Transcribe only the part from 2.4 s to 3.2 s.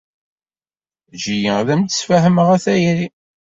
a tayri.